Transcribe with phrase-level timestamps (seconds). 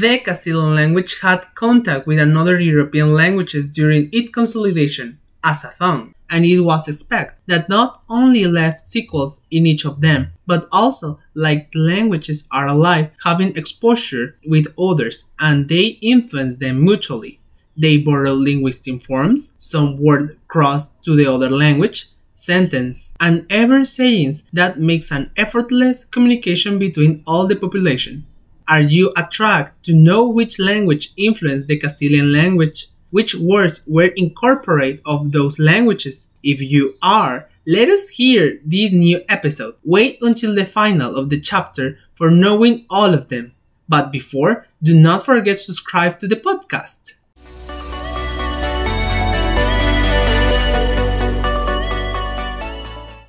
[0.00, 6.14] The Castilian language had contact with another European languages during its consolidation as a tongue,
[6.30, 11.18] and it was expected that not only left sequels in each of them, but also,
[11.34, 17.40] like languages are alive, having exposure with others, and they influence them mutually.
[17.76, 24.44] They borrow linguistic forms, some word crossed to the other language, sentence, and ever sayings
[24.52, 28.27] that makes an effortless communication between all the population.
[28.68, 32.88] Are you attracted to know which language influenced the Castilian language?
[33.08, 36.34] Which words were incorporated of those languages?
[36.42, 39.76] If you are, let us hear this new episode.
[39.84, 43.54] Wait until the final of the chapter for knowing all of them.
[43.88, 47.14] But before, do not forget to subscribe to the podcast.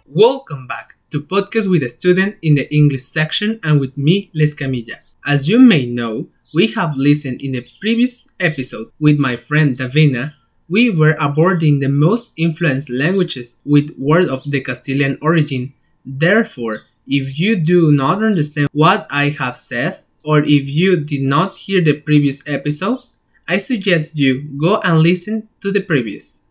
[0.06, 4.54] Welcome back to Podcast with a Student in the English section and with me, Les
[4.54, 4.98] Camilla.
[5.30, 10.34] As you may know, we have listened in the previous episode with my friend Davina.
[10.68, 15.74] We were abording the most influenced languages with words of the Castilian origin.
[16.04, 21.58] Therefore, if you do not understand what I have said, or if you did not
[21.58, 22.98] hear the previous episode,
[23.48, 26.46] I suggest you go and listen to the previous.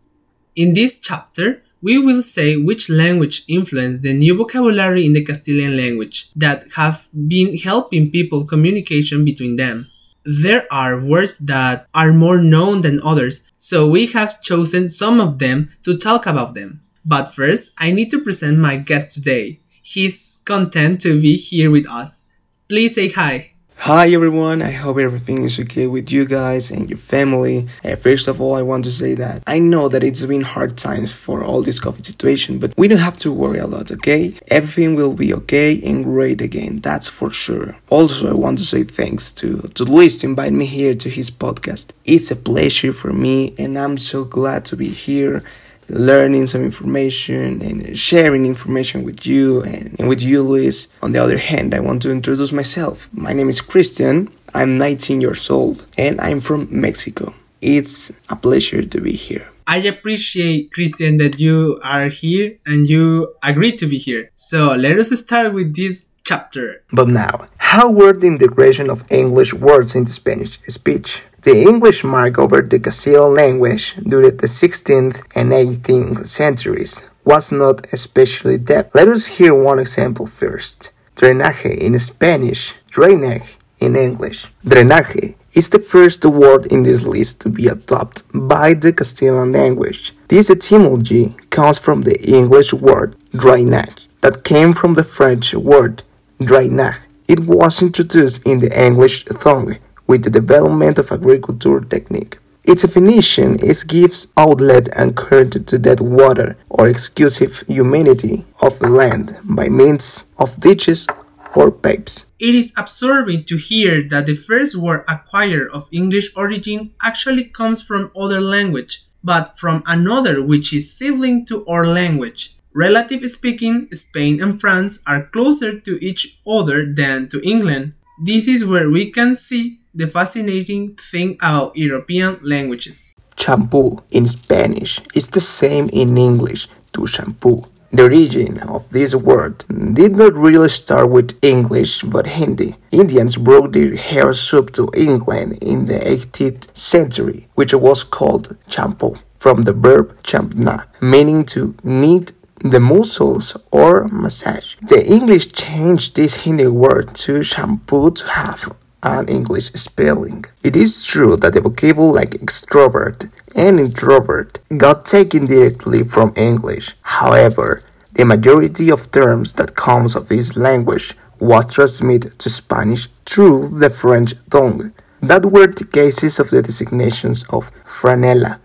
[0.55, 5.77] In this chapter, we will say which language influenced the new vocabulary in the Castilian
[5.77, 9.87] language that have been helping people communication between them.
[10.25, 15.39] There are words that are more known than others, so we have chosen some of
[15.39, 16.83] them to talk about them.
[17.05, 19.61] But first, I need to present my guest today.
[19.83, 22.23] He's content to be here with us.
[22.69, 23.53] Please say hi.
[23.83, 27.69] Hi everyone, I hope everything is okay with you guys and your family.
[27.85, 30.77] Uh, first of all, I want to say that I know that it's been hard
[30.77, 34.35] times for all this COVID situation, but we don't have to worry a lot, okay?
[34.49, 37.77] Everything will be okay and great again, that's for sure.
[37.89, 41.31] Also, I want to say thanks to, to Luis to invite me here to his
[41.31, 41.93] podcast.
[42.05, 45.45] It's a pleasure for me and I'm so glad to be here
[45.91, 50.89] learning some information and sharing information with you and, and, with you, Luis.
[51.03, 53.09] On the other hand, I want to introduce myself.
[53.13, 54.31] My name is Christian.
[54.55, 57.35] I'm 19 years old and I'm from Mexico.
[57.61, 59.51] It's a pleasure to be here.
[59.67, 64.31] I appreciate, Christian, that you are here and you agreed to be here.
[64.35, 66.83] So let us start with this chapter.
[66.91, 71.23] But now, how were the integration of English words into Spanish speech?
[71.49, 77.87] The English mark over the Castilian language during the 16th and 18th centuries was not
[77.91, 78.95] especially deep.
[78.95, 80.93] Let us hear one example first.
[81.17, 84.49] Drenaje in Spanish, drainage in English.
[84.63, 90.13] Drenaje is the first word in this list to be adopted by the Castilian language.
[90.29, 96.03] This etymology comes from the English word drainage that came from the French word
[96.39, 97.07] drainage.
[97.27, 102.39] It was introduced in the English tongue with the development of agriculture technique.
[102.65, 108.89] Its definition is gives outlet and current to that water or exclusive humidity of the
[108.89, 111.07] land by means of ditches
[111.55, 112.27] or pipes.
[112.39, 117.81] It is absorbing to hear that the first word acquired of English origin actually comes
[117.81, 122.55] from other language, but from another which is sibling to our language.
[122.75, 127.95] Relative speaking, Spain and France are closer to each other than to England.
[128.23, 133.17] This is where we can see the fascinating thing about European languages.
[133.37, 137.65] Shampoo in Spanish is the same in English to shampoo.
[137.91, 139.65] The origin of this word
[139.95, 142.77] did not really start with English but Hindi.
[142.93, 149.19] Indians brought their hair soup to England in the 18th century, which was called champo,
[149.41, 154.77] from the verb champna, meaning to knead the muscles or massage.
[154.83, 160.45] The English changed this Hindi word to shampoo to have and English spelling.
[160.63, 166.97] It is true that the vocabulary like extrovert and introvert got taken directly from English.
[167.03, 167.83] However,
[168.13, 173.91] the majority of terms that comes of this language was transmitted to Spanish through the
[173.91, 174.93] French tongue.
[175.21, 178.59] That were the cases of the designations of franela,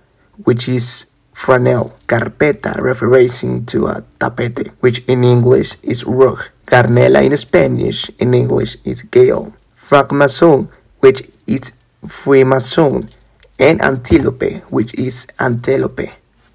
[0.44, 7.35] which is franel, carpeta, referring to a tapete, which in English is rug, garnela in
[7.38, 9.53] Spanish, in English is gale
[9.88, 10.69] francmason,
[11.00, 11.71] which is
[12.07, 13.09] freemason,
[13.59, 16.09] and antelope, which is antelope.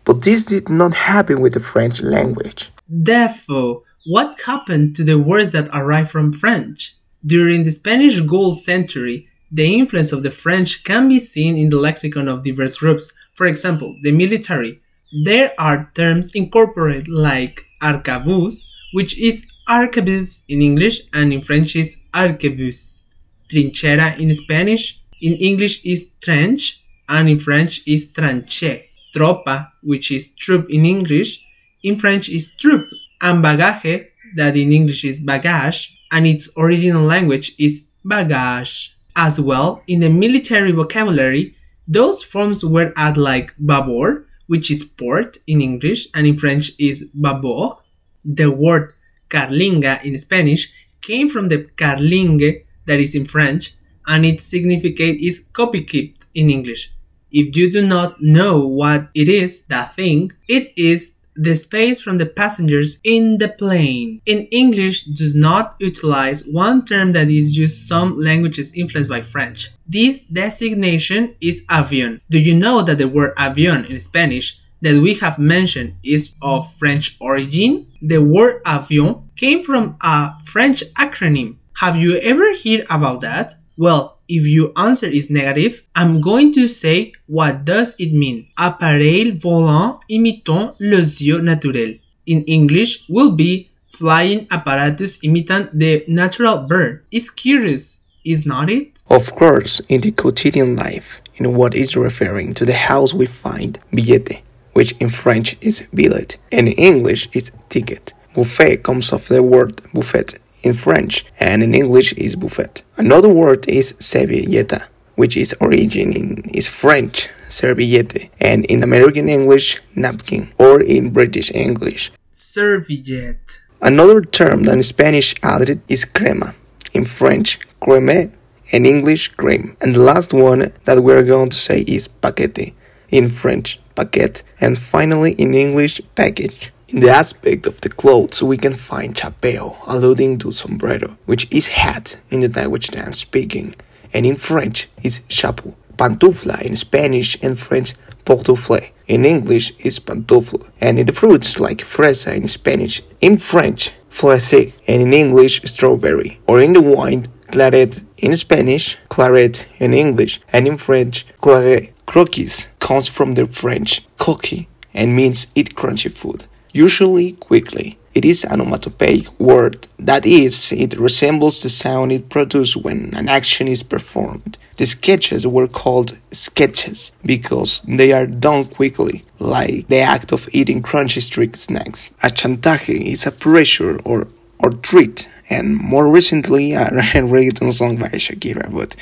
[0.05, 2.71] But this did not happen with the French language.
[2.89, 6.97] Therefore, what happened to the words that arrived from French?
[7.25, 11.77] During the Spanish Gold century, the influence of the French can be seen in the
[11.77, 13.13] lexicon of diverse groups.
[13.35, 14.81] For example, the military.
[15.25, 21.97] There are terms incorporated like arquebus, which is arquebus in English and in French is
[22.15, 23.05] arquebus.
[23.49, 28.85] Trinchera in Spanish, in English is trench, and in French is tranchée.
[29.15, 31.45] Tropa, which is troop in English,
[31.83, 32.87] in French is troop,
[33.21, 38.95] and bagage, that in English is bagage, and its original language is bagage.
[39.17, 41.57] As well, in the military vocabulary,
[41.89, 47.09] those forms were added like babord, which is port in English, and in French is
[47.19, 47.79] bâbord.
[48.25, 48.93] The word
[49.29, 53.77] carlinga in Spanish came from the carlingue that is in French,
[54.07, 56.93] and its significance is cockpit in English.
[57.31, 62.19] If you do not know what it is, that thing, it is the space from
[62.19, 64.21] the passengers in the plane.
[64.27, 69.71] In English does not utilize one term that is used some languages influenced by French.
[69.87, 72.21] This designation is avion.
[72.29, 76.75] Do you know that the word avion in Spanish that we have mentioned is of
[76.75, 77.87] French origin?
[78.03, 81.57] The word avion came from a French acronym.
[81.81, 83.55] Have you ever heard about that?
[83.77, 88.49] Well, if your answer is negative, I'm going to say what does it mean.
[88.59, 92.01] Appareil volant imitant les yeux naturels.
[92.27, 97.05] In English will be flying apparatus imitant the natural bird.
[97.13, 98.99] It's curious, is not it?
[99.09, 103.79] Of course, in the quotidian life, in what is referring to the house we find
[103.93, 104.43] billete,
[104.73, 108.15] which in French is billet, and in English is ticket.
[108.35, 112.83] Buffet comes of the word buffet in French and in English is buffet.
[112.97, 119.81] Another word is servilleta, which is origin in is French serviette and in American English
[119.95, 123.63] napkin or in British English Serviette.
[123.81, 126.55] Another term that in Spanish added is crema.
[126.93, 128.33] In French, creme,
[128.71, 129.77] in English, cream.
[129.81, 132.75] And the last one that we're going to say is paquete.
[133.09, 134.43] In French, paquet.
[134.61, 136.73] And finally, in English, package.
[136.89, 141.69] In the aspect of the clothes, we can find chapéu, alluding to sombrero, which is
[141.69, 143.75] hat in the language that I'm speaking,
[144.15, 145.75] and in French is chapeau.
[145.99, 147.93] Pantufla in Spanish and French,
[148.25, 148.89] portefeuille.
[149.07, 154.73] In English is pantoufle, and in the fruits like fresa in Spanish, in French, fraise,
[154.89, 158.03] and in English, strawberry, or in the wine, claret.
[158.17, 159.67] In Spanish, claret.
[159.79, 161.93] In English, and in French, claret.
[162.07, 164.65] Croquis comes from the French coquille
[164.95, 166.47] and means eat crunchy food
[166.79, 167.99] usually quickly.
[168.15, 173.29] It is an onomatopoeic word, that is, it resembles the sound it produces when an
[173.29, 174.57] action is performed.
[174.77, 180.83] The sketches were called sketches because they are done quickly, like the act of eating
[180.83, 182.11] crunchy street snacks.
[182.23, 184.29] A chantaje is a pressure or,
[184.61, 186.85] or treat, and more recently a
[187.33, 188.95] reggaeton song by Shakira, but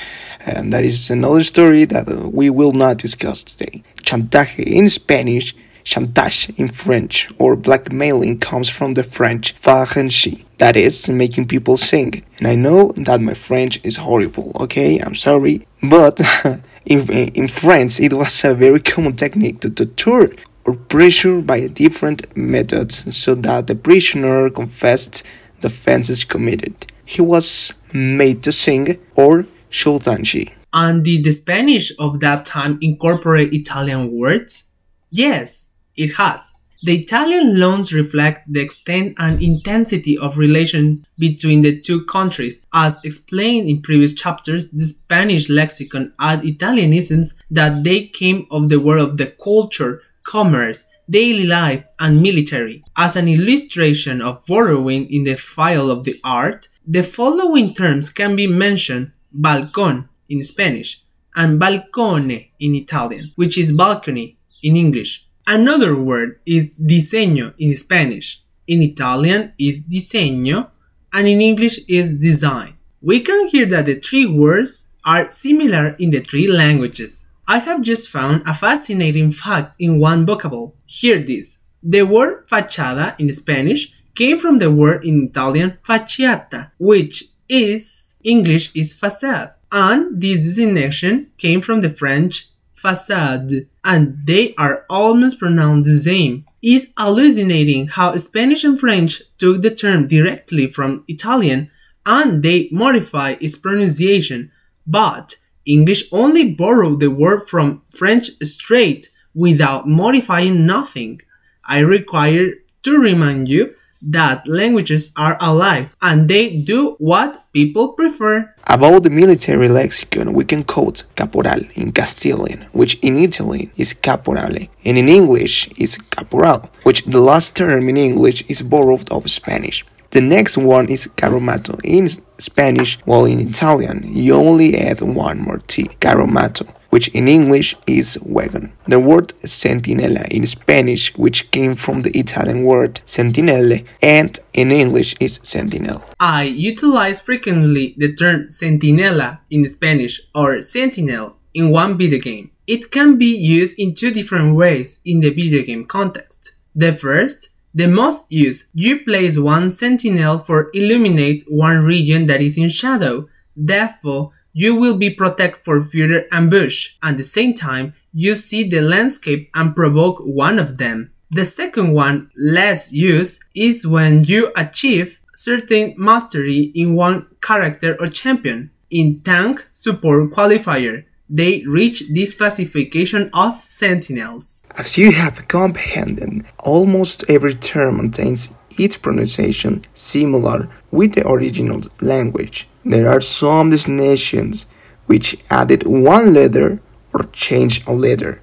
[0.47, 3.83] uh, that is another story that uh, we will not discuss today.
[4.03, 5.55] Chantaje in Spanish
[5.87, 12.25] Chantage in French or blackmailing comes from the French faranchi, that is, making people sing.
[12.39, 14.99] And I know that my French is horrible, okay?
[14.99, 15.67] I'm sorry.
[15.81, 16.21] But
[16.85, 20.35] in, in France, it was a very common technique to torture
[20.65, 25.23] or pressure by different methods so that the prisoner confessed
[25.61, 26.75] the offenses committed.
[27.05, 30.51] He was made to sing or chantage.
[30.73, 34.65] And did the Spanish of that time incorporate Italian words?
[35.11, 36.55] Yes, it has.
[36.83, 42.61] The Italian loans reflect the extent and intensity of relation between the two countries.
[42.73, 48.79] As explained in previous chapters, the Spanish lexicon add Italianisms that they came of the
[48.79, 52.85] world of the culture, commerce, daily life, and military.
[52.97, 58.37] As an illustration of borrowing in the file of the art, the following terms can
[58.37, 61.03] be mentioned balcón in Spanish
[61.35, 65.26] and balcone in Italian, which is balcony in English.
[65.47, 68.43] Another word is diseño in Spanish.
[68.67, 70.71] In Italian is disegno
[71.13, 72.75] and in English is design.
[73.01, 77.29] We can hear that the three words are similar in the three languages.
[77.47, 80.75] I have just found a fascinating fact in one vocable.
[80.85, 81.61] Hear this.
[81.81, 88.75] The word fachada in Spanish came from the word in Italian facciata, which is English
[88.75, 95.89] is facade, and this designation came from the French facade, and they are almost pronounced
[95.89, 96.45] the same.
[96.61, 101.71] It's hallucinating how Spanish and French took the term directly from Italian
[102.05, 104.51] and they modify its pronunciation,
[104.87, 111.21] but English only borrowed the word from French straight without modifying nothing.
[111.65, 118.55] I require to remind you that languages are alive and they do what people prefer.
[118.67, 124.69] About the military lexicon, we can quote caporal in Castilian, which in Italian is caporale,
[124.85, 129.85] and in English is caporal, which the last term in English is borrowed of Spanish.
[130.11, 135.59] The next one is carromato in Spanish, while in Italian you only add one more
[135.67, 138.73] T, carromato which in English is wagon.
[138.89, 145.15] The word centinela in Spanish, which came from the Italian word sentinelle, and in English
[145.21, 146.03] is sentinel.
[146.19, 152.51] I utilize frequently the term centinela in Spanish or sentinel in one video game.
[152.67, 156.57] It can be used in two different ways in the video game context.
[156.75, 162.57] The first, the most used, you place one sentinel for illuminate one region that is
[162.57, 163.29] in shadow.
[163.55, 166.95] Therefore, you will be protected for further ambush.
[167.03, 171.11] At the same time, you see the landscape and provoke one of them.
[171.31, 178.07] The second one, less used, is when you achieve certain mastery in one character or
[178.07, 178.71] champion.
[178.89, 184.67] In tank support qualifier, they reach this classification of sentinels.
[184.79, 192.69] As you have comprehended, almost every term maintains its pronunciation similar with the original language.
[192.89, 194.67] There are some destinations
[195.07, 196.81] which added one letter
[197.13, 198.41] or changed a letter,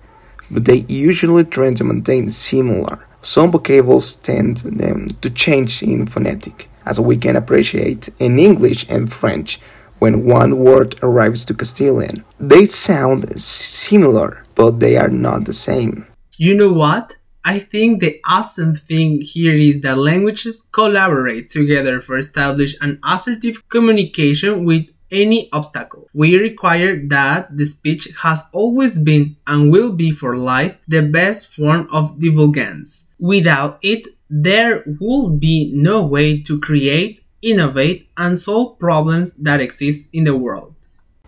[0.52, 3.08] but they usually try to maintain similar.
[3.22, 9.14] Some vocables tend them to change in phonetic, as we can appreciate in English and
[9.14, 9.62] French
[10.00, 12.26] when one word arrives to Castilian.
[12.38, 16.06] They sound similar, but they are not the same.
[16.38, 17.16] You know what?
[17.46, 23.68] I think the awesome thing here is that languages collaborate together for establish an assertive
[23.68, 26.08] communication with any obstacle.
[26.14, 31.54] We require that the speech has always been and will be for life the best
[31.54, 33.08] form of divulgence.
[33.20, 40.08] Without it, there would be no way to create, innovate, and solve problems that exist
[40.14, 40.76] in the world.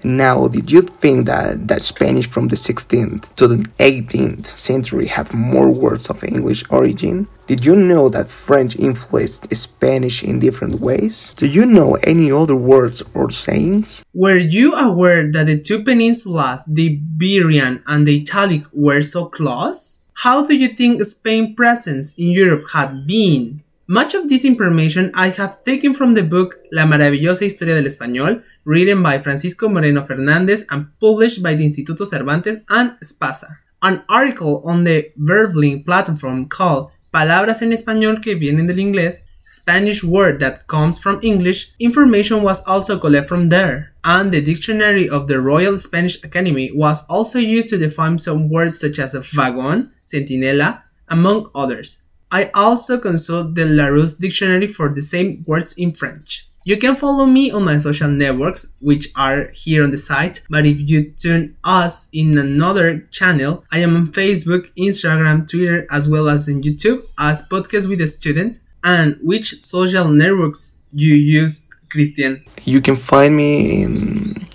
[0.05, 5.33] Now, did you think that, that Spanish from the 16th to the 18th century have
[5.33, 7.27] more words of English origin?
[7.47, 11.33] Did you know that French influenced Spanish in different ways?
[11.37, 14.03] Do you know any other words or sayings?
[14.13, 19.99] Were you aware that the two peninsulas, the Iberian and the Italic, were so close?
[20.13, 23.63] How do you think Spain's presence in Europe had been?
[23.87, 28.41] Much of this information I have taken from the book La maravillosa historia del español,
[28.65, 33.59] written by Francisco Moreno Fernandez and published by the Instituto Cervantes and Espasa.
[33.83, 40.03] An article on the Verblink platform called Palabras en Español que vienen del inglés, Spanish
[40.03, 43.93] word that comes from English, information was also collected from there.
[44.03, 48.79] And the dictionary of the Royal Spanish Academy was also used to define some words
[48.79, 52.04] such as vagon, centinela, among others.
[52.35, 56.49] I also consult the Larousse dictionary for the same words in French.
[56.65, 60.65] You can follow me on my social networks, which are here on the site, but
[60.65, 66.27] if you tune us in another channel, I am on Facebook, Instagram, Twitter, as well
[66.27, 68.59] as on YouTube as Podcast with a Student.
[68.83, 72.43] And which social networks you use, Christian?
[72.65, 74.45] You can find me in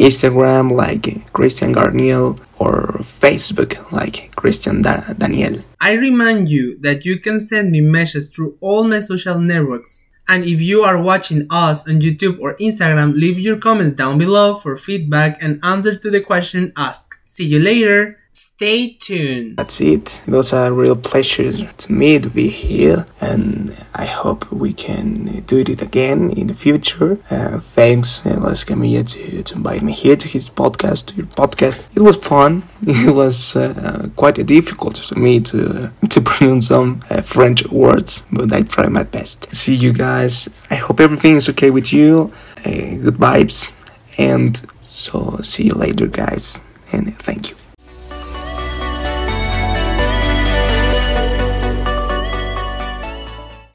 [0.00, 5.62] Instagram like Christian Garniel or Facebook like Christian da- Daniel.
[5.80, 10.06] I remind you that you can send me messages through all my social networks.
[10.26, 14.54] And if you are watching us on YouTube or Instagram, leave your comments down below
[14.54, 17.18] for feedback and answer to the question asked.
[17.24, 18.19] See you later.
[18.32, 19.56] Stay tuned.
[19.56, 20.22] That's it.
[20.26, 25.42] It was a real pleasure to me to be here, and I hope we can
[25.46, 27.18] do it again in the future.
[27.30, 31.88] Uh, thanks, uh, Camilla, to, to invite me here to his podcast, to your podcast.
[31.96, 32.62] It was fun.
[32.86, 38.52] It was uh, quite difficult for me to to pronounce some uh, French words, but
[38.52, 39.52] I try my best.
[39.54, 40.48] See you guys.
[40.70, 42.32] I hope everything is okay with you.
[42.58, 43.72] Uh, good vibes,
[44.18, 46.60] and so see you later, guys.
[46.92, 47.56] And thank you.